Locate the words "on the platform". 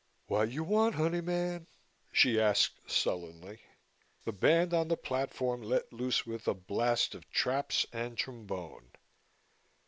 4.73-5.61